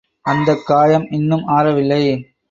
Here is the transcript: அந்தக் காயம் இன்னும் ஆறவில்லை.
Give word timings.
அந்தக் 0.21 0.65
காயம் 0.65 1.07
இன்னும் 1.11 1.47
ஆறவில்லை. 1.47 2.31